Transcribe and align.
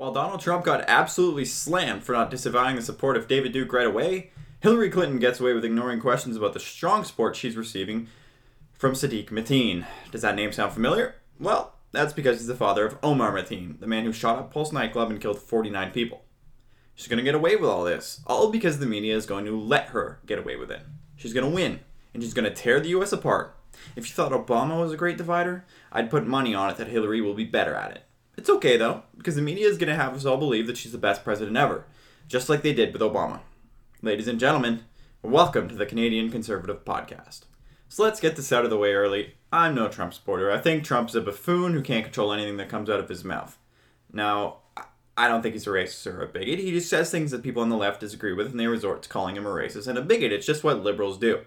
While 0.00 0.12
Donald 0.12 0.40
Trump 0.40 0.64
got 0.64 0.88
absolutely 0.88 1.44
slammed 1.44 2.04
for 2.04 2.12
not 2.12 2.30
disavowing 2.30 2.74
the 2.74 2.80
support 2.80 3.18
of 3.18 3.28
David 3.28 3.52
Duke 3.52 3.70
right 3.70 3.86
away, 3.86 4.30
Hillary 4.60 4.88
Clinton 4.88 5.18
gets 5.18 5.40
away 5.40 5.52
with 5.52 5.62
ignoring 5.62 6.00
questions 6.00 6.38
about 6.38 6.54
the 6.54 6.58
strong 6.58 7.04
support 7.04 7.36
she's 7.36 7.54
receiving 7.54 8.08
from 8.72 8.94
Seddique 8.94 9.28
Mateen. 9.28 9.84
Does 10.10 10.22
that 10.22 10.36
name 10.36 10.52
sound 10.52 10.72
familiar? 10.72 11.16
Well, 11.38 11.74
that's 11.92 12.14
because 12.14 12.38
he's 12.38 12.46
the 12.46 12.54
father 12.54 12.86
of 12.86 12.96
Omar 13.02 13.30
Mateen, 13.30 13.78
the 13.78 13.86
man 13.86 14.04
who 14.04 14.12
shot 14.14 14.38
up 14.38 14.50
Pulse 14.50 14.72
nightclub 14.72 15.10
and 15.10 15.20
killed 15.20 15.38
49 15.38 15.90
people. 15.90 16.22
She's 16.94 17.08
going 17.08 17.18
to 17.18 17.22
get 17.22 17.34
away 17.34 17.56
with 17.56 17.68
all 17.68 17.84
this, 17.84 18.22
all 18.26 18.50
because 18.50 18.78
the 18.78 18.86
media 18.86 19.14
is 19.14 19.26
going 19.26 19.44
to 19.44 19.60
let 19.60 19.88
her 19.88 20.20
get 20.24 20.38
away 20.38 20.56
with 20.56 20.70
it. 20.70 20.80
She's 21.16 21.34
going 21.34 21.44
to 21.44 21.54
win, 21.54 21.80
and 22.14 22.22
she's 22.22 22.32
going 22.32 22.46
to 22.46 22.54
tear 22.54 22.80
the 22.80 22.88
US 23.00 23.12
apart. 23.12 23.54
If 23.96 24.08
you 24.08 24.14
thought 24.14 24.32
Obama 24.32 24.80
was 24.80 24.94
a 24.94 24.96
great 24.96 25.18
divider, 25.18 25.66
I'd 25.92 26.08
put 26.08 26.26
money 26.26 26.54
on 26.54 26.70
it 26.70 26.78
that 26.78 26.88
Hillary 26.88 27.20
will 27.20 27.34
be 27.34 27.44
better 27.44 27.74
at 27.74 27.90
it. 27.90 28.04
It's 28.36 28.48
okay 28.48 28.76
though, 28.76 29.02
because 29.16 29.34
the 29.36 29.42
media 29.42 29.68
is 29.68 29.76
going 29.76 29.88
to 29.88 29.96
have 29.96 30.14
us 30.14 30.24
all 30.24 30.36
believe 30.36 30.66
that 30.66 30.76
she's 30.76 30.92
the 30.92 30.98
best 30.98 31.24
president 31.24 31.56
ever, 31.56 31.84
just 32.28 32.48
like 32.48 32.62
they 32.62 32.72
did 32.72 32.92
with 32.92 33.02
Obama. 33.02 33.40
Ladies 34.02 34.28
and 34.28 34.40
gentlemen, 34.40 34.84
welcome 35.22 35.68
to 35.68 35.74
the 35.74 35.84
Canadian 35.84 36.30
Conservative 36.30 36.84
Podcast. 36.84 37.42
So 37.88 38.02
let's 38.02 38.20
get 38.20 38.36
this 38.36 38.52
out 38.52 38.64
of 38.64 38.70
the 38.70 38.78
way 38.78 38.94
early. 38.94 39.34
I'm 39.52 39.74
no 39.74 39.88
Trump 39.88 40.14
supporter. 40.14 40.50
I 40.50 40.58
think 40.58 40.84
Trump's 40.84 41.14
a 41.14 41.20
buffoon 41.20 41.74
who 41.74 41.82
can't 41.82 42.04
control 42.04 42.32
anything 42.32 42.56
that 42.58 42.68
comes 42.68 42.88
out 42.88 43.00
of 43.00 43.08
his 43.08 43.24
mouth. 43.24 43.58
Now, 44.12 44.58
I 45.16 45.28
don't 45.28 45.42
think 45.42 45.54
he's 45.54 45.66
a 45.66 45.70
racist 45.70 46.06
or 46.06 46.22
a 46.22 46.28
bigot. 46.28 46.60
He 46.60 46.70
just 46.70 46.88
says 46.88 47.10
things 47.10 47.32
that 47.32 47.42
people 47.42 47.62
on 47.62 47.68
the 47.68 47.76
left 47.76 48.00
disagree 48.00 48.32
with, 48.32 48.46
and 48.46 48.60
they 48.60 48.68
resort 48.68 49.02
to 49.02 49.08
calling 49.08 49.36
him 49.36 49.44
a 49.44 49.50
racist 49.50 49.86
and 49.88 49.98
a 49.98 50.02
bigot. 50.02 50.32
It's 50.32 50.46
just 50.46 50.64
what 50.64 50.82
liberals 50.82 51.18
do. 51.18 51.40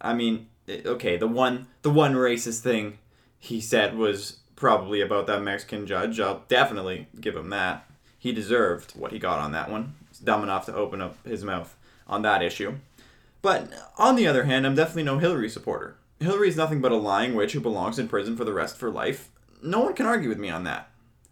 I 0.00 0.14
mean, 0.14 0.48
eh, 0.68 0.80
okay, 0.84 1.16
the 1.16 1.28
one 1.28 1.68
the 1.82 1.90
one 1.90 2.14
racist 2.14 2.60
thing 2.60 2.98
he 3.38 3.60
said 3.60 3.96
was 3.96 4.40
probably 4.58 5.00
about 5.00 5.26
that 5.28 5.42
Mexican 5.42 5.86
judge. 5.86 6.20
I'll 6.20 6.42
definitely 6.48 7.06
give 7.20 7.36
him 7.36 7.50
that. 7.50 7.88
He 8.18 8.32
deserved 8.32 8.92
what 8.92 9.12
he 9.12 9.18
got 9.18 9.38
on 9.38 9.52
that 9.52 9.70
one. 9.70 9.94
He's 10.08 10.18
dumb 10.18 10.42
enough 10.42 10.66
to 10.66 10.74
open 10.74 11.00
up 11.00 11.24
his 11.24 11.44
mouth 11.44 11.76
on 12.06 12.22
that 12.22 12.42
issue. 12.42 12.74
But 13.40 13.72
on 13.96 14.16
the 14.16 14.26
other 14.26 14.44
hand, 14.44 14.66
I'm 14.66 14.74
definitely 14.74 15.04
no 15.04 15.18
Hillary 15.18 15.48
supporter. 15.48 15.96
Hillary 16.18 16.48
is 16.48 16.56
nothing 16.56 16.80
but 16.80 16.90
a 16.90 16.96
lying 16.96 17.34
witch 17.34 17.52
who 17.52 17.60
belongs 17.60 17.98
in 17.98 18.08
prison 18.08 18.36
for 18.36 18.44
the 18.44 18.52
rest 18.52 18.74
of 18.74 18.80
her 18.80 18.90
life. 18.90 19.30
No 19.62 19.80
one 19.80 19.94
can 19.94 20.06
argue 20.06 20.28
with 20.28 20.38
me 20.38 20.50
on 20.50 20.64
that. 20.64 20.90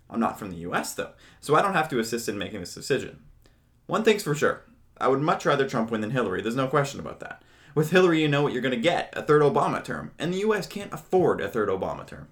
I'm 0.09 0.21
not 0.21 0.39
from 0.39 0.51
the 0.51 0.59
US, 0.59 0.95
though, 0.95 1.11
so 1.41 1.57
I 1.57 1.63
don't 1.63 1.75
have 1.75 1.89
to 1.89 1.99
assist 1.99 2.29
in 2.29 2.39
making 2.39 2.61
this 2.61 2.75
decision. 2.75 3.19
One 3.87 4.05
thing's 4.05 4.23
for 4.23 4.35
sure 4.35 4.63
I 4.99 5.09
would 5.09 5.21
much 5.21 5.45
rather 5.45 5.69
Trump 5.69 5.91
win 5.91 6.01
than 6.01 6.13
Hillary, 6.13 6.43
there's 6.43 6.57
no 6.57 6.69
question 6.69 7.01
about 7.01 7.21
that. 7.21 7.43
With 7.75 7.91
Hillary, 7.91 8.23
you 8.23 8.29
know 8.29 8.43
what 8.43 8.53
you're 8.53 8.63
going 8.63 8.75
to 8.75 8.81
get 8.81 9.13
a 9.15 9.23
third 9.23 9.43
Obama 9.43 9.85
term, 9.85 10.13
and 10.19 10.33
the 10.33 10.39
US 10.39 10.67
can't 10.67 10.93
afford 10.93 11.41
a 11.41 11.49
third 11.49 11.69
Obama 11.69 12.07
term. 12.07 12.29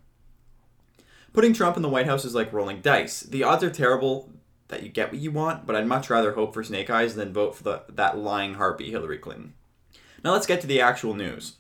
Putting 1.35 1.53
Trump 1.53 1.77
in 1.77 1.83
the 1.83 1.89
White 1.89 2.07
House 2.07 2.25
is 2.25 2.35
like 2.35 2.53
rolling 2.53 2.81
dice. 2.81 3.21
The 3.21 3.43
odds 3.43 3.65
are 3.65 3.71
terrible 3.71 4.31
that 4.69 4.85
you 4.85 4.89
get 4.89 5.11
what 5.11 5.21
you 5.21 5.33
want, 5.33 5.67
but 5.67 5.75
I'd 5.75 5.87
much 5.87 6.09
rather 6.09 6.33
hope 6.33 6.55
for 6.55 6.63
Snake 6.63 6.89
Eyes 6.89 7.17
than 7.17 7.33
vote 7.33 7.57
for 7.57 7.65
the, 7.65 7.83
that 7.93 8.17
lying 8.17 8.55
harpy 8.55 8.91
Hillary 8.91 9.19
Clinton. 9.19 9.55
Now 10.23 10.33
let's 10.33 10.47
get 10.47 10.61
to 10.61 10.69
the 10.69 10.81
actual 10.81 11.13
news. 11.13 11.55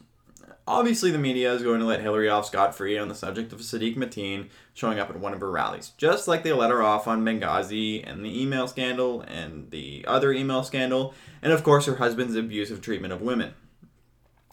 Obviously, 0.66 1.10
the 1.10 1.18
media 1.18 1.52
is 1.52 1.62
going 1.62 1.80
to 1.80 1.86
let 1.86 2.00
Hillary 2.00 2.28
off 2.28 2.46
scot 2.46 2.74
free 2.74 2.96
on 2.96 3.08
the 3.08 3.16
subject 3.16 3.52
of 3.52 3.60
Seddique 3.60 3.96
Mateen 3.96 4.48
showing 4.72 4.98
up 4.98 5.10
at 5.10 5.18
one 5.18 5.34
of 5.34 5.40
her 5.40 5.50
rallies, 5.50 5.90
just 5.98 6.28
like 6.28 6.44
they 6.44 6.52
let 6.52 6.70
her 6.70 6.82
off 6.82 7.08
on 7.08 7.24
Benghazi 7.24 8.08
and 8.08 8.24
the 8.24 8.40
email 8.40 8.68
scandal 8.68 9.22
and 9.22 9.70
the 9.72 10.04
other 10.06 10.32
email 10.32 10.62
scandal, 10.62 11.12
and 11.42 11.52
of 11.52 11.64
course 11.64 11.84
her 11.84 11.96
husband's 11.96 12.36
abusive 12.36 12.80
treatment 12.80 13.12
of 13.12 13.20
women. 13.20 13.52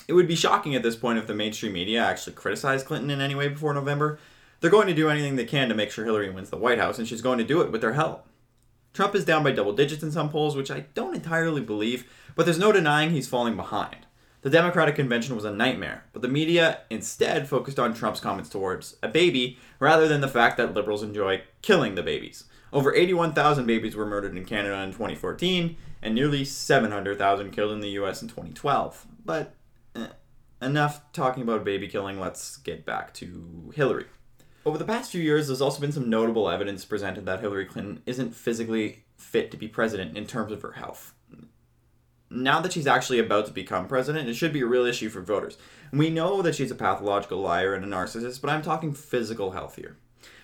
It 0.07 0.13
would 0.13 0.27
be 0.27 0.35
shocking 0.35 0.75
at 0.75 0.83
this 0.83 0.95
point 0.95 1.19
if 1.19 1.27
the 1.27 1.35
mainstream 1.35 1.73
media 1.73 2.03
actually 2.03 2.33
criticized 2.33 2.87
Clinton 2.87 3.11
in 3.11 3.21
any 3.21 3.35
way 3.35 3.47
before 3.47 3.73
November. 3.73 4.19
They're 4.61 4.69
going 4.69 4.87
to 4.87 4.93
do 4.93 5.09
anything 5.09 5.35
they 5.35 5.45
can 5.45 5.69
to 5.69 5.75
make 5.75 5.91
sure 5.91 6.05
Hillary 6.05 6.29
wins 6.29 6.51
the 6.51 6.57
White 6.57 6.77
House, 6.77 6.99
and 6.99 7.07
she's 7.07 7.21
going 7.21 7.39
to 7.39 7.43
do 7.43 7.61
it 7.61 7.71
with 7.71 7.81
their 7.81 7.93
help. 7.93 8.27
Trump 8.93 9.15
is 9.15 9.25
down 9.25 9.43
by 9.43 9.51
double 9.51 9.73
digits 9.73 10.03
in 10.03 10.11
some 10.11 10.29
polls, 10.29 10.55
which 10.55 10.69
I 10.69 10.85
don't 10.93 11.15
entirely 11.15 11.61
believe, 11.61 12.07
but 12.35 12.45
there's 12.45 12.59
no 12.59 12.71
denying 12.71 13.09
he's 13.09 13.27
falling 13.27 13.55
behind. 13.55 14.05
The 14.41 14.49
Democratic 14.49 14.95
convention 14.95 15.35
was 15.35 15.45
a 15.45 15.51
nightmare, 15.51 16.05
but 16.13 16.21
the 16.21 16.27
media 16.27 16.81
instead 16.89 17.47
focused 17.47 17.79
on 17.79 17.93
Trump's 17.93 18.19
comments 18.19 18.49
towards 18.49 18.97
a 19.01 19.07
baby 19.07 19.57
rather 19.79 20.07
than 20.07 20.21
the 20.21 20.27
fact 20.27 20.57
that 20.57 20.73
liberals 20.73 21.03
enjoy 21.03 21.41
killing 21.61 21.95
the 21.95 22.03
babies. 22.03 22.43
Over 22.73 22.93
81,000 22.93 23.65
babies 23.65 23.95
were 23.95 24.05
murdered 24.05 24.37
in 24.37 24.45
Canada 24.45 24.81
in 24.81 24.91
2014, 24.91 25.75
and 26.01 26.15
nearly 26.15 26.45
700,000 26.45 27.51
killed 27.51 27.71
in 27.71 27.81
the 27.81 27.89
US 27.89 28.21
in 28.21 28.27
2012. 28.27 29.07
But 29.25 29.55
eh, 29.95 30.07
enough 30.61 31.01
talking 31.13 31.43
about 31.43 31.63
baby 31.63 31.87
killing, 31.87 32.19
let's 32.19 32.57
get 32.57 32.85
back 32.85 33.13
to 33.15 33.71
Hillary. 33.75 34.05
Over 34.65 34.77
the 34.77 34.85
past 34.85 35.11
few 35.11 35.21
years, 35.21 35.47
there's 35.47 35.61
also 35.61 35.81
been 35.81 35.91
some 35.91 36.09
notable 36.09 36.49
evidence 36.49 36.85
presented 36.85 37.25
that 37.25 37.39
Hillary 37.39 37.65
Clinton 37.65 38.03
isn't 38.05 38.35
physically 38.35 39.03
fit 39.17 39.51
to 39.51 39.57
be 39.57 39.67
president 39.67 40.17
in 40.17 40.27
terms 40.27 40.51
of 40.51 40.61
her 40.61 40.73
health 40.73 41.13
now 42.31 42.61
that 42.61 42.71
she's 42.71 42.87
actually 42.87 43.19
about 43.19 43.45
to 43.45 43.51
become 43.51 43.87
president, 43.87 44.29
it 44.29 44.35
should 44.35 44.53
be 44.53 44.61
a 44.61 44.65
real 44.65 44.85
issue 44.85 45.09
for 45.09 45.21
voters. 45.21 45.57
We 45.91 46.09
know 46.09 46.41
that 46.41 46.55
she's 46.55 46.71
a 46.71 46.75
pathological 46.75 47.39
liar 47.39 47.73
and 47.73 47.83
a 47.83 47.87
narcissist, 47.87 48.41
but 48.41 48.49
I'm 48.49 48.61
talking 48.61 48.93
physical 48.93 49.51
health 49.51 49.75
here. 49.75 49.97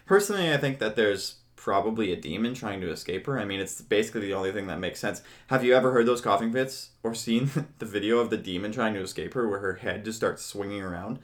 Personally, 0.05 0.53
I 0.53 0.57
think 0.57 0.79
that 0.79 0.95
there's 0.95 1.37
probably 1.55 2.11
a 2.11 2.15
demon 2.15 2.53
trying 2.53 2.81
to 2.81 2.91
escape 2.91 3.25
her. 3.25 3.39
I 3.39 3.45
mean, 3.45 3.59
it's 3.59 3.81
basically 3.81 4.21
the 4.21 4.33
only 4.33 4.51
thing 4.51 4.67
that 4.67 4.79
makes 4.79 4.99
sense. 4.99 5.21
Have 5.47 5.63
you 5.63 5.75
ever 5.75 5.91
heard 5.91 6.05
those 6.05 6.21
coughing 6.21 6.51
fits 6.51 6.91
or 7.03 7.13
seen 7.15 7.49
the 7.79 7.85
video 7.85 8.19
of 8.19 8.29
the 8.29 8.37
demon 8.37 8.71
trying 8.71 8.93
to 8.93 9.01
escape 9.01 9.33
her 9.33 9.47
where 9.47 9.59
her 9.59 9.75
head 9.75 10.05
just 10.05 10.17
starts 10.17 10.45
swinging 10.45 10.81
around? 10.81 11.19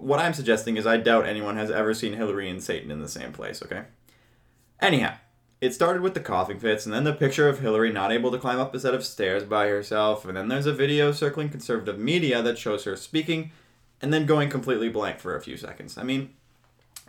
What 0.00 0.20
I'm 0.20 0.34
suggesting 0.34 0.76
is 0.76 0.86
I 0.86 0.96
doubt 0.96 1.26
anyone 1.26 1.56
has 1.56 1.70
ever 1.70 1.94
seen 1.94 2.14
Hillary 2.14 2.48
and 2.48 2.62
Satan 2.62 2.90
in 2.90 3.00
the 3.00 3.08
same 3.08 3.32
place, 3.32 3.62
okay? 3.62 3.84
Anyhow, 4.80 5.14
it 5.60 5.74
started 5.74 6.02
with 6.02 6.14
the 6.14 6.20
coughing 6.20 6.58
fits, 6.58 6.84
and 6.84 6.94
then 6.94 7.04
the 7.04 7.12
picture 7.12 7.48
of 7.48 7.60
Hillary 7.60 7.92
not 7.92 8.12
able 8.12 8.30
to 8.30 8.38
climb 8.38 8.58
up 8.58 8.74
a 8.74 8.80
set 8.80 8.94
of 8.94 9.04
stairs 9.04 9.44
by 9.44 9.68
herself, 9.68 10.24
and 10.24 10.36
then 10.36 10.48
there's 10.48 10.66
a 10.66 10.72
video 10.72 11.12
circling 11.12 11.48
conservative 11.48 11.98
media 11.98 12.42
that 12.42 12.58
shows 12.58 12.84
her 12.84 12.96
speaking, 12.96 13.52
and 14.02 14.12
then 14.12 14.26
going 14.26 14.50
completely 14.50 14.88
blank 14.88 15.18
for 15.18 15.34
a 15.34 15.40
few 15.40 15.56
seconds. 15.56 15.96
I 15.96 16.02
mean, 16.02 16.34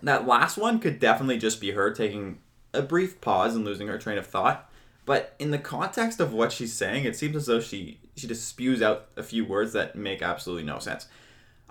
that 0.02 0.28
last 0.28 0.58
one 0.58 0.80
could 0.80 1.00
definitely 1.00 1.38
just 1.38 1.60
be 1.60 1.72
her 1.72 1.92
taking 1.92 2.40
a 2.74 2.82
brief 2.82 3.20
pause 3.20 3.56
and 3.56 3.66
losing 3.66 3.88
her 3.88 3.98
train 3.98 4.18
of 4.18 4.28
thought. 4.28 4.70
But 5.06 5.36
in 5.40 5.52
the 5.52 5.58
context 5.58 6.20
of 6.20 6.34
what 6.34 6.52
she's 6.52 6.74
saying, 6.74 7.06
it 7.06 7.16
seems 7.16 7.36
as 7.36 7.46
though 7.46 7.62
she, 7.62 8.00
she 8.16 8.28
just 8.28 8.48
spews 8.48 8.82
out 8.82 9.08
a 9.16 9.24
few 9.24 9.46
words 9.46 9.74
that 9.74 9.96
make 9.96 10.22
absolutely 10.22 10.66
no 10.66 10.80
sense. 10.80 11.08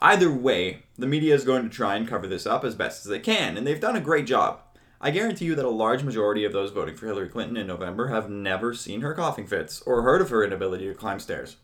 Either 0.00 0.30
way, 0.30 0.82
the 0.96 1.06
media 1.06 1.34
is 1.34 1.44
going 1.44 1.62
to 1.62 1.68
try 1.68 1.96
and 1.96 2.06
cover 2.06 2.26
this 2.26 2.46
up 2.46 2.64
as 2.64 2.74
best 2.74 3.04
as 3.04 3.10
they 3.10 3.18
can, 3.18 3.56
and 3.56 3.66
they've 3.66 3.80
done 3.80 3.96
a 3.96 4.00
great 4.00 4.26
job. 4.26 4.60
I 5.00 5.10
guarantee 5.10 5.46
you 5.46 5.54
that 5.54 5.64
a 5.64 5.70
large 5.70 6.02
majority 6.02 6.44
of 6.44 6.52
those 6.52 6.70
voting 6.70 6.96
for 6.96 7.06
Hillary 7.06 7.28
Clinton 7.28 7.56
in 7.56 7.66
November 7.66 8.08
have 8.08 8.30
never 8.30 8.74
seen 8.74 9.02
her 9.02 9.14
coughing 9.14 9.46
fits 9.46 9.80
or 9.82 10.02
heard 10.02 10.20
of 10.20 10.30
her 10.30 10.44
inability 10.44 10.86
to 10.86 10.94
climb 10.94 11.20
stairs. 11.20 11.56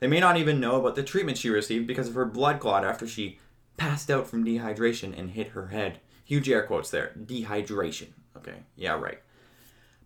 They 0.00 0.06
may 0.06 0.20
not 0.20 0.36
even 0.36 0.60
know 0.60 0.76
about 0.76 0.94
the 0.94 1.02
treatment 1.02 1.38
she 1.38 1.50
received 1.50 1.86
because 1.86 2.08
of 2.08 2.14
her 2.14 2.24
blood 2.24 2.60
clot 2.60 2.84
after 2.84 3.06
she 3.06 3.38
passed 3.76 4.10
out 4.10 4.26
from 4.26 4.44
dehydration 4.44 5.18
and 5.18 5.30
hit 5.30 5.48
her 5.48 5.68
head. 5.68 6.00
Huge 6.24 6.48
air 6.48 6.62
quotes 6.62 6.90
there. 6.90 7.12
Dehydration. 7.18 8.08
Okay, 8.36 8.64
yeah, 8.76 8.92
right. 8.92 9.20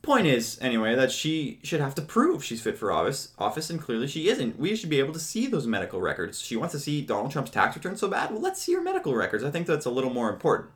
Point 0.03 0.27
is, 0.27 0.59
anyway, 0.61 0.97
that 0.97 1.13
she 1.13 1.61
should 1.63 1.81
have 1.81 1.95
to 1.95 2.03
prove 2.03 2.43
she's 2.43 2.61
fit 2.61 2.77
for 2.77 2.91
office, 2.91 3.33
office, 3.39 3.71
and 3.71 3.81
clearly 3.81 4.09
she 4.09 4.29
isn't. 4.29 4.59
We 4.59 4.75
should 4.75 4.91
be 4.91 4.99
able 4.99 5.13
to 5.13 5.21
see 5.21 5.47
those 5.47 5.65
medical 5.65 6.01
records. 6.01 6.41
She 6.41 6.57
wants 6.57 6.73
to 6.73 6.81
see 6.81 7.03
Donald 7.03 7.31
Trump's 7.31 7.53
tax 7.53 7.77
return 7.77 7.97
so 7.97 8.09
bad. 8.09 8.33
Well, 8.33 8.41
let's 8.41 8.61
see 8.61 8.75
her 8.75 8.83
medical 8.83 9.15
records. 9.15 9.45
I 9.45 9.53
think 9.53 9.69
that's 9.69 9.87
a 9.87 9.91
little 9.91 10.13
more 10.13 10.29
important. 10.29 10.71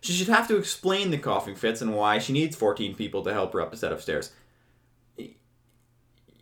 She 0.00 0.12
should 0.12 0.28
have 0.28 0.46
to 0.46 0.56
explain 0.56 1.10
the 1.10 1.18
coughing 1.18 1.56
fits 1.56 1.82
and 1.82 1.94
why 1.94 2.18
she 2.18 2.32
needs 2.32 2.54
14 2.54 2.94
people 2.94 3.24
to 3.24 3.32
help 3.32 3.52
her 3.52 3.60
up 3.60 3.72
a 3.72 3.76
set 3.76 3.92
of 3.92 4.00
stairs. 4.00 4.30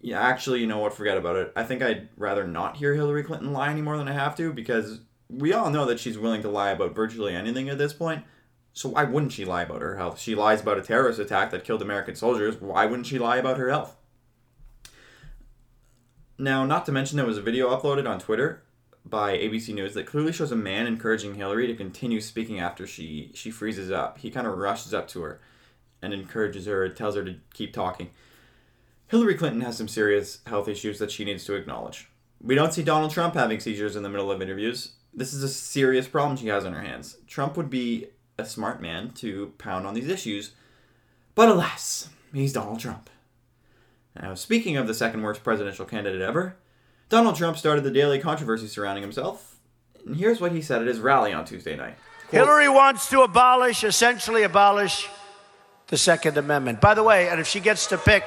Yeah, 0.03 0.21
actually, 0.21 0.61
you 0.61 0.67
know 0.67 0.79
what? 0.79 0.95
Forget 0.95 1.17
about 1.17 1.37
it. 1.37 1.53
I 1.57 1.63
think 1.63 1.83
I'd 1.83 2.09
rather 2.17 2.47
not 2.47 2.77
hear 2.77 2.95
Hillary 2.95 3.23
Clinton 3.23 3.53
lie 3.53 3.71
any 3.71 3.83
more 3.83 3.97
than 3.97 4.09
I 4.09 4.13
have 4.13 4.37
to 4.37 4.53
because 4.53 5.01
we 5.31 5.53
all 5.53 5.71
know 5.71 5.87
that 5.87 6.01
she's 6.01 6.19
willing 6.19 6.43
to 6.43 6.51
lie 6.51 6.71
about 6.71 6.95
virtually 6.95 7.35
anything 7.35 7.69
at 7.71 7.79
this 7.79 7.93
point. 7.93 8.25
So 8.73 8.91
why 8.91 9.05
wouldn't 9.05 9.33
she 9.33 9.45
lie 9.45 9.63
about 9.63 9.83
her 9.83 9.97
health? 9.97 10.19
She 10.21 10.35
lies 10.35 10.61
about 10.61 10.79
a 10.79 10.83
terrorist 10.83 11.19
attack 11.19 11.51
that 11.51 11.65
killed 11.65 11.83
American 11.83 12.15
soldiers. 12.15 12.61
Why 12.61 12.87
wouldn't 12.87 13.07
she 13.07 13.19
lie 13.19 13.37
about 13.37 13.59
her 13.59 13.71
health? 13.71 13.97
Now, 16.39 16.65
not 16.65 16.87
to 16.87 16.93
mention 16.93 17.17
there 17.17 17.27
was 17.27 17.37
a 17.37 17.43
video 17.43 17.69
uploaded 17.69 18.09
on 18.09 18.19
Twitter 18.19 18.63
by 19.05 19.37
ABC 19.37 19.75
News 19.75 19.95
that 19.95 20.07
clearly 20.07 20.33
shows 20.33 20.53
a 20.53 20.57
man 20.57 20.87
encouraging 20.87 21.35
Hillary 21.35 21.67
to 21.67 21.75
continue 21.75 22.21
speaking 22.21 22.61
after 22.61 22.87
she 22.87 23.31
she 23.35 23.51
freezes 23.51 23.91
up. 23.91 24.19
He 24.19 24.31
kind 24.31 24.47
of 24.47 24.57
rushes 24.57 24.95
up 24.95 25.09
to 25.09 25.23
her 25.23 25.41
and 26.01 26.15
encourages 26.15 26.67
her, 26.67 26.89
tells 26.89 27.15
her 27.17 27.25
to 27.25 27.37
keep 27.53 27.73
talking. 27.73 28.11
Hillary 29.09 29.35
Clinton 29.35 29.61
has 29.63 29.77
some 29.77 29.89
serious 29.89 30.39
health 30.47 30.69
issues 30.69 30.99
that 30.99 31.11
she 31.11 31.25
needs 31.25 31.45
to 31.45 31.55
acknowledge. 31.55 32.09
We 32.41 32.55
don't 32.55 32.73
see 32.73 32.83
Donald 32.83 33.11
Trump 33.11 33.35
having 33.35 33.61
seizures 33.61 33.97
in 33.97 34.03
the 34.03 34.09
middle 34.09 34.31
of 34.31 34.41
interviews. 34.41 34.93
This 35.13 35.35
is 35.35 35.43
a 35.43 35.49
serious 35.49 36.07
problem 36.07 36.37
she 36.37 36.47
has 36.47 36.65
on 36.65 36.73
her 36.73 36.81
hands. 36.81 37.17
Trump 37.27 37.57
would 37.57 37.69
be 37.69 38.07
a 38.41 38.45
smart 38.47 38.81
man 38.81 39.11
to 39.17 39.53
pound 39.59 39.87
on 39.87 39.95
these 39.95 40.09
issues, 40.09 40.53
but 41.35 41.49
alas, 41.49 42.09
he's 42.33 42.53
Donald 42.53 42.81
Trump. 42.81 43.09
Now, 44.21 44.35
speaking 44.35 44.77
of 44.77 44.87
the 44.87 44.95
second 44.95 45.23
worst 45.23 45.45
presidential 45.45 45.87
candidate 45.87 46.21
ever, 46.21 46.57
Donald 47.09 47.37
Trump 47.37 47.57
started 47.57 47.85
the 47.85 47.91
daily 47.91 48.19
controversy 48.19 48.67
surrounding 48.67 49.03
himself, 49.03 49.59
and 50.05 50.17
here's 50.17 50.41
what 50.41 50.53
he 50.53 50.63
said 50.63 50.81
at 50.81 50.89
his 50.89 51.01
rally 51.01 51.33
on 51.33 51.45
Tuesday 51.45 51.77
night. 51.77 51.97
Quote, 52.29 52.43
Hillary 52.43 52.69
wants 52.69 53.09
to 53.11 53.23
abolish, 53.23 53.85
essentially 53.85 54.43
abolish, 54.43 55.09
the 55.89 55.99
Second 55.99 56.37
Amendment. 56.37 56.81
By 56.81 56.95
the 56.95 57.03
way, 57.03 57.29
and 57.29 57.41
if 57.41 57.49
she 57.49 57.59
gets 57.59 57.87
to 57.89 57.99
pick, 57.99 58.25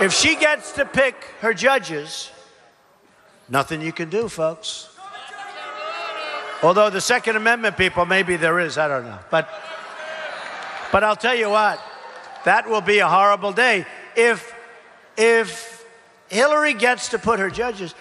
if 0.00 0.12
she 0.12 0.36
gets 0.36 0.72
to 0.72 0.84
pick 0.84 1.16
her 1.40 1.52
judges, 1.52 2.30
nothing 3.48 3.82
you 3.82 3.92
can 3.92 4.08
do, 4.08 4.28
folks. 4.28 4.91
Although 6.62 6.90
the 6.90 7.00
Second 7.00 7.34
Amendment 7.36 7.76
people, 7.76 8.06
maybe 8.06 8.36
there 8.36 8.60
is, 8.60 8.78
I 8.78 8.86
don't 8.86 9.04
know. 9.04 9.18
But, 9.30 9.48
but 10.92 11.02
I'll 11.02 11.16
tell 11.16 11.34
you 11.34 11.50
what, 11.50 11.80
that 12.44 12.68
will 12.68 12.80
be 12.80 13.00
a 13.00 13.08
horrible 13.08 13.52
day. 13.52 13.84
If, 14.16 14.54
if 15.16 15.84
Hillary 16.28 16.74
gets 16.74 17.08
to 17.08 17.18
put 17.18 17.40
her 17.40 17.50
judges, 17.50 17.96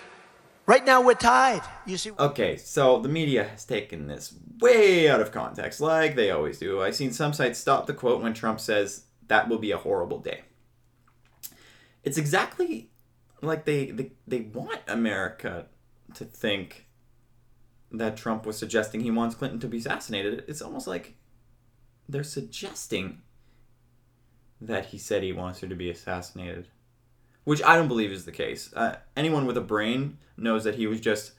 right 0.67 0.85
now 0.85 1.01
we're 1.01 1.15
tied. 1.15 1.61
You 1.87 1.97
see? 1.97 2.11
Okay, 2.11 2.55
so 2.57 2.99
the 2.99 3.09
media 3.09 3.45
has 3.45 3.65
taken 3.65 4.07
this 4.07 4.35
way 4.59 5.09
out 5.09 5.21
of 5.21 5.31
context, 5.31 5.81
like 5.81 6.15
they 6.15 6.29
always 6.29 6.59
do. 6.59 6.83
I've 6.83 6.95
seen 6.95 7.11
some 7.11 7.33
sites 7.33 7.57
stop 7.57 7.87
the 7.87 7.95
quote 7.95 8.21
when 8.21 8.35
Trump 8.35 8.59
says 8.59 9.05
that 9.27 9.49
will 9.49 9.57
be 9.57 9.71
a 9.71 9.77
horrible 9.77 10.19
day. 10.19 10.41
It's 12.03 12.17
exactly 12.17 12.91
like 13.41 13.65
they, 13.65 13.89
they, 13.89 14.11
they 14.27 14.41
want 14.41 14.81
America 14.87 15.65
to 16.13 16.25
think 16.25 16.85
that 17.91 18.17
Trump 18.17 18.45
was 18.45 18.57
suggesting 18.57 19.01
he 19.01 19.11
wants 19.11 19.35
Clinton 19.35 19.59
to 19.59 19.67
be 19.67 19.77
assassinated, 19.77 20.43
it's 20.47 20.61
almost 20.61 20.87
like 20.87 21.15
they're 22.07 22.23
suggesting 22.23 23.21
that 24.59 24.87
he 24.87 24.97
said 24.97 25.23
he 25.23 25.33
wants 25.33 25.59
her 25.61 25.67
to 25.67 25.75
be 25.75 25.89
assassinated, 25.89 26.67
which 27.43 27.63
I 27.63 27.75
don't 27.75 27.87
believe 27.87 28.11
is 28.11 28.25
the 28.25 28.31
case. 28.31 28.71
Uh, 28.73 28.97
anyone 29.17 29.45
with 29.45 29.57
a 29.57 29.61
brain 29.61 30.17
knows 30.37 30.63
that 30.63 30.75
he 30.75 30.87
was 30.87 31.01
just 31.01 31.33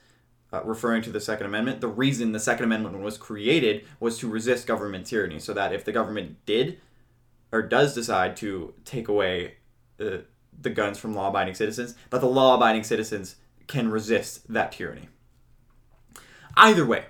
uh, 0.53 0.63
referring 0.65 1.03
to 1.03 1.11
the 1.11 1.21
Second 1.21 1.47
Amendment. 1.47 1.81
The 1.81 1.89
reason 1.89 2.33
the 2.33 2.41
Second 2.41 2.65
Amendment 2.65 2.99
was 3.01 3.17
created 3.17 3.85
was 4.01 4.19
to 4.19 4.29
resist 4.29 4.67
government 4.67 5.07
tyranny, 5.07 5.39
so 5.39 5.55
that 5.55 5.73
if 5.73 5.85
the 5.85 5.93
government 5.93 6.45
did 6.45 6.81
or 7.51 7.63
does 7.63 7.95
decide 7.95 8.37
to 8.39 8.75
take 8.85 9.09
away 9.09 9.55
uh, 10.01 10.19
the 10.61 10.71
guns 10.71 10.99
from 10.99 11.15
law-abiding 11.15 11.55
citizens, 11.55 11.95
that 12.11 12.21
the 12.21 12.27
law-abiding 12.27 12.85
citizens 12.85 13.37
can 13.67 13.91
resist 13.91 14.53
that 14.53 14.73
tyranny. 14.73 15.09
Either 16.57 16.85
way, 16.85 17.07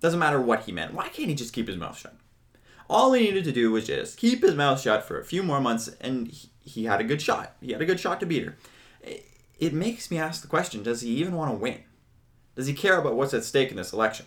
doesn't 0.00 0.18
matter 0.18 0.40
what 0.40 0.64
he 0.64 0.72
meant. 0.72 0.94
Why 0.94 1.08
can't 1.08 1.28
he 1.28 1.34
just 1.34 1.54
keep 1.54 1.68
his 1.68 1.76
mouth 1.76 1.98
shut? 1.98 2.14
All 2.90 3.12
he 3.12 3.24
needed 3.24 3.44
to 3.44 3.52
do 3.52 3.70
was 3.70 3.86
just 3.86 4.18
keep 4.18 4.42
his 4.42 4.54
mouth 4.54 4.80
shut 4.80 5.04
for 5.04 5.18
a 5.18 5.24
few 5.24 5.42
more 5.42 5.60
months, 5.60 5.88
and 6.00 6.28
he, 6.28 6.50
he 6.60 6.84
had 6.84 7.00
a 7.00 7.04
good 7.04 7.22
shot. 7.22 7.56
He 7.60 7.72
had 7.72 7.80
a 7.80 7.86
good 7.86 8.00
shot 8.00 8.20
to 8.20 8.26
beat 8.26 8.44
her. 8.44 8.56
It, 9.00 9.26
it 9.58 9.72
makes 9.72 10.10
me 10.10 10.18
ask 10.18 10.42
the 10.42 10.48
question 10.48 10.82
does 10.82 11.00
he 11.00 11.10
even 11.10 11.34
want 11.34 11.52
to 11.52 11.56
win? 11.56 11.82
Does 12.54 12.66
he 12.66 12.74
care 12.74 12.98
about 12.98 13.16
what's 13.16 13.34
at 13.34 13.44
stake 13.44 13.70
in 13.70 13.76
this 13.76 13.92
election? 13.92 14.26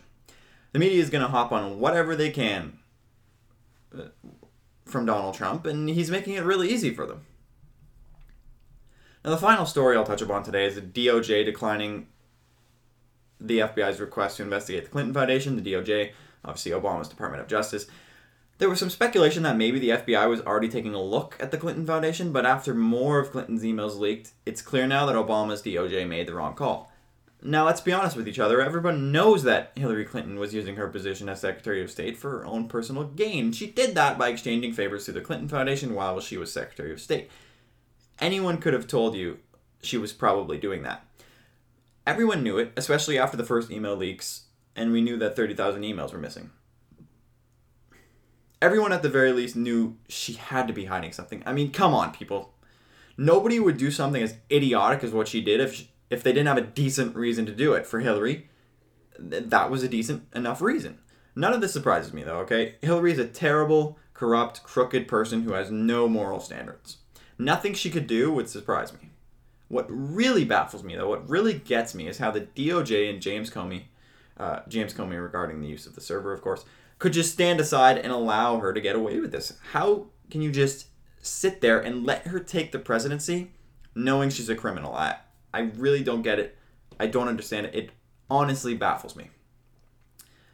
The 0.73 0.79
media 0.79 1.01
is 1.01 1.09
going 1.09 1.23
to 1.23 1.29
hop 1.29 1.51
on 1.51 1.79
whatever 1.79 2.15
they 2.15 2.29
can 2.29 2.79
uh, 3.97 4.05
from 4.85 5.05
Donald 5.05 5.35
Trump, 5.35 5.65
and 5.65 5.89
he's 5.89 6.11
making 6.11 6.33
it 6.33 6.43
really 6.43 6.69
easy 6.69 6.93
for 6.93 7.05
them. 7.05 7.25
Now, 9.23 9.31
the 9.31 9.37
final 9.37 9.65
story 9.65 9.95
I'll 9.95 10.03
touch 10.03 10.21
upon 10.21 10.43
today 10.43 10.65
is 10.65 10.75
the 10.75 10.81
DOJ 10.81 11.45
declining 11.45 12.07
the 13.39 13.59
FBI's 13.59 13.99
request 13.99 14.37
to 14.37 14.43
investigate 14.43 14.85
the 14.85 14.89
Clinton 14.89 15.13
Foundation, 15.13 15.55
the 15.55 15.73
DOJ, 15.73 16.11
obviously 16.43 16.71
Obama's 16.71 17.09
Department 17.09 17.41
of 17.41 17.47
Justice. 17.47 17.87
There 18.57 18.69
was 18.69 18.79
some 18.79 18.89
speculation 18.89 19.43
that 19.43 19.55
maybe 19.55 19.77
the 19.77 19.89
FBI 19.89 20.27
was 20.27 20.41
already 20.41 20.69
taking 20.69 20.95
a 20.95 21.01
look 21.01 21.37
at 21.39 21.51
the 21.51 21.57
Clinton 21.57 21.85
Foundation, 21.85 22.31
but 22.31 22.45
after 22.45 22.73
more 22.73 23.19
of 23.19 23.31
Clinton's 23.31 23.63
emails 23.63 23.99
leaked, 23.99 24.31
it's 24.47 24.63
clear 24.63 24.87
now 24.87 25.05
that 25.05 25.15
Obama's 25.15 25.61
DOJ 25.61 26.07
made 26.07 26.27
the 26.27 26.33
wrong 26.33 26.55
call. 26.55 26.91
Now, 27.43 27.65
let's 27.67 27.81
be 27.81 27.93
honest 27.93 28.15
with 28.15 28.27
each 28.27 28.39
other. 28.39 28.59
Everyone 28.59 29.11
knows 29.11 29.43
that 29.43 29.71
Hillary 29.75 30.05
Clinton 30.05 30.39
was 30.39 30.55
using 30.55 30.75
her 30.75 30.87
position 30.87 31.29
as 31.29 31.39
Secretary 31.39 31.83
of 31.83 31.91
State 31.91 32.17
for 32.17 32.31
her 32.31 32.45
own 32.47 32.67
personal 32.67 33.03
gain. 33.03 33.51
She 33.51 33.67
did 33.67 33.93
that 33.93 34.17
by 34.17 34.29
exchanging 34.29 34.73
favors 34.73 35.05
to 35.05 35.11
the 35.11 35.21
Clinton 35.21 35.47
Foundation 35.47 35.93
while 35.93 36.19
she 36.19 36.35
was 36.35 36.51
Secretary 36.51 36.91
of 36.91 36.99
State. 36.99 37.29
Anyone 38.19 38.57
could 38.57 38.73
have 38.73 38.87
told 38.87 39.15
you 39.15 39.37
she 39.83 39.99
was 39.99 40.13
probably 40.13 40.57
doing 40.57 40.81
that 40.81 41.05
everyone 42.07 42.41
knew 42.41 42.57
it, 42.57 42.71
especially 42.77 43.19
after 43.19 43.37
the 43.37 43.43
first 43.43 43.69
email 43.69 43.95
leaks, 43.95 44.45
and 44.75 44.91
we 44.91 45.01
knew 45.01 45.17
that 45.17 45.35
30,000 45.35 45.81
emails 45.81 46.13
were 46.13 46.17
missing. 46.17 46.49
Everyone 48.61 48.93
at 48.93 49.03
the 49.03 49.09
very 49.09 49.33
least 49.33 49.55
knew 49.55 49.97
she 50.07 50.33
had 50.33 50.67
to 50.67 50.73
be 50.73 50.85
hiding 50.85 51.11
something. 51.11 51.43
I 51.45 51.51
mean, 51.51 51.71
come 51.71 51.93
on, 51.93 52.11
people. 52.11 52.53
Nobody 53.17 53.59
would 53.59 53.77
do 53.77 53.91
something 53.91 54.23
as 54.23 54.37
idiotic 54.51 55.03
as 55.03 55.11
what 55.11 55.27
she 55.27 55.41
did 55.41 55.59
if 55.59 55.75
she, 55.75 55.91
if 56.09 56.23
they 56.23 56.31
didn't 56.31 56.47
have 56.47 56.57
a 56.57 56.61
decent 56.61 57.15
reason 57.15 57.45
to 57.45 57.51
do 57.51 57.73
it. 57.73 57.85
For 57.85 57.99
Hillary, 57.99 58.49
that 59.19 59.69
was 59.69 59.83
a 59.83 59.89
decent 59.89 60.23
enough 60.33 60.61
reason. 60.61 60.99
None 61.35 61.53
of 61.53 61.61
this 61.61 61.73
surprises 61.73 62.13
me 62.13 62.23
though, 62.23 62.39
okay? 62.39 62.75
Hillary 62.81 63.11
is 63.11 63.19
a 63.19 63.27
terrible, 63.27 63.99
corrupt, 64.13 64.63
crooked 64.63 65.07
person 65.07 65.43
who 65.43 65.53
has 65.53 65.69
no 65.69 66.07
moral 66.07 66.39
standards. 66.39 66.97
Nothing 67.37 67.73
she 67.73 67.91
could 67.91 68.07
do 68.07 68.31
would 68.31 68.49
surprise 68.49 68.93
me. 68.93 69.11
What 69.67 69.85
really 69.89 70.45
baffles 70.45 70.83
me, 70.83 70.95
though, 70.95 71.09
what 71.09 71.29
really 71.29 71.53
gets 71.53 71.93
me, 71.93 72.07
is 72.07 72.19
how 72.19 72.31
the 72.31 72.41
DOJ 72.41 73.09
and 73.09 73.21
James 73.21 73.49
Comey, 73.49 73.83
uh, 74.37 74.61
James 74.67 74.93
Comey 74.93 75.21
regarding 75.21 75.61
the 75.61 75.67
use 75.67 75.85
of 75.85 75.95
the 75.95 76.01
server, 76.01 76.33
of 76.33 76.41
course, 76.41 76.63
could 76.99 77.13
just 77.13 77.33
stand 77.33 77.59
aside 77.59 77.97
and 77.97 78.11
allow 78.11 78.59
her 78.59 78.73
to 78.73 78.81
get 78.81 78.95
away 78.95 79.19
with 79.19 79.31
this. 79.31 79.57
How 79.71 80.07
can 80.31 80.41
you 80.41 80.51
just 80.51 80.87
sit 81.21 81.61
there 81.61 81.79
and 81.79 82.05
let 82.05 82.27
her 82.27 82.39
take 82.39 82.71
the 82.71 82.79
presidency, 82.79 83.51
knowing 83.93 84.29
she's 84.29 84.49
a 84.49 84.55
criminal? 84.55 84.93
I 84.95 85.17
I 85.53 85.71
really 85.77 86.03
don't 86.03 86.21
get 86.21 86.39
it. 86.39 86.57
I 86.99 87.07
don't 87.07 87.27
understand 87.27 87.67
it. 87.67 87.75
It 87.75 87.91
honestly 88.29 88.73
baffles 88.73 89.15
me. 89.15 89.29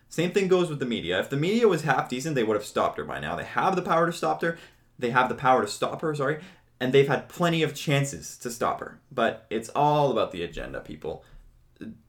Same 0.09 0.31
thing 0.31 0.47
goes 0.47 0.69
with 0.69 0.79
the 0.79 0.85
media. 0.85 1.19
If 1.19 1.29
the 1.29 1.37
media 1.37 1.67
was 1.67 1.81
half 1.81 2.07
decent, 2.07 2.35
they 2.35 2.43
would 2.43 2.55
have 2.55 2.65
stopped 2.65 2.97
her 2.97 3.03
by 3.03 3.19
now. 3.19 3.35
They 3.35 3.43
have 3.43 3.75
the 3.75 3.81
power 3.81 4.05
to 4.05 4.13
stop 4.13 4.41
her. 4.43 4.57
They 4.99 5.09
have 5.09 5.27
the 5.27 5.35
power 5.35 5.61
to 5.61 5.67
stop 5.67 6.01
her, 6.01 6.13
sorry, 6.13 6.39
and 6.83 6.91
they've 6.91 7.07
had 7.07 7.29
plenty 7.29 7.63
of 7.63 7.73
chances 7.73 8.37
to 8.39 8.51
stop 8.51 8.81
her. 8.81 8.99
But 9.09 9.45
it's 9.49 9.69
all 9.69 10.11
about 10.11 10.33
the 10.33 10.43
agenda, 10.43 10.81
people. 10.81 11.23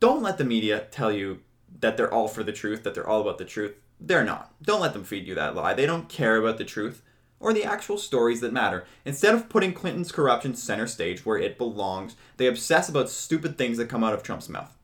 Don't 0.01 0.21
let 0.21 0.37
the 0.37 0.43
media 0.43 0.89
tell 0.91 1.13
you 1.13 1.43
that 1.79 1.97
they're 1.97 2.13
all 2.13 2.27
for 2.27 2.43
the 2.43 2.51
truth, 2.51 2.83
that 2.83 2.93
they're 2.93 3.09
all 3.09 3.21
about 3.21 3.39
the 3.39 3.45
truth. 3.45 3.77
They're 4.01 4.25
not. 4.25 4.53
Don't 4.61 4.81
let 4.81 4.93
them 4.93 5.05
feed 5.05 5.29
you 5.29 5.35
that 5.37 5.55
lie. 5.55 5.75
They 5.75 5.87
don't 5.87 6.09
care 6.09 6.39
about 6.39 6.59
the 6.59 6.65
truth 6.65 7.03
or 7.39 7.53
the 7.53 7.63
actual 7.63 7.99
stories 7.99 8.41
that 8.41 8.53
matter. 8.53 8.85
Instead 9.05 9.37
of 9.37 9.49
putting 9.49 9.75
Clinton's 9.75 10.11
corruption 10.11 10.57
center 10.57 10.89
stage 10.89 11.25
where 11.25 11.39
it 11.39 11.57
belongs, 11.57 12.17
they 12.37 12.49
obsess 12.49 12.89
about 12.89 13.09
stupid 13.09 13.57
things 13.57 13.79
that 13.79 13.89
come 13.89 14.03
out 14.03 14.13
of 14.13 14.25
Trump's 14.25 14.49
mouth. 14.49 14.77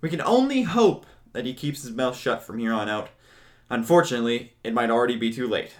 We 0.00 0.10
can 0.10 0.22
only 0.22 0.62
hope 0.62 1.06
that 1.34 1.46
he 1.46 1.54
keeps 1.54 1.82
his 1.82 1.92
mouth 1.92 2.18
shut 2.18 2.42
from 2.42 2.58
here 2.58 2.72
on 2.72 2.88
out. 2.88 3.10
Unfortunately, 3.70 4.54
it 4.64 4.74
might 4.74 4.90
already 4.90 5.14
be 5.14 5.32
too 5.32 5.46
late. 5.46 5.70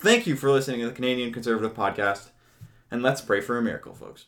Thank 0.00 0.28
you 0.28 0.36
for 0.36 0.48
listening 0.48 0.78
to 0.80 0.86
the 0.86 0.92
Canadian 0.92 1.32
Conservative 1.32 1.74
Podcast, 1.74 2.30
and 2.88 3.02
let's 3.02 3.20
pray 3.20 3.40
for 3.40 3.58
a 3.58 3.62
miracle, 3.62 3.94
folks. 3.94 4.26